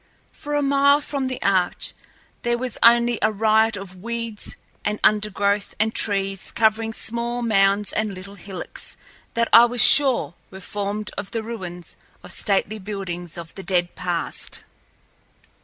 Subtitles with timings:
[0.31, 1.93] For a mile from the arch
[2.41, 8.11] there was only a riot of weeds and undergrowth and trees covering small mounds and
[8.11, 8.97] little hillocks
[9.35, 13.93] that, I was sure, were formed of the ruins of stately buildings of the dead
[13.93, 14.63] past.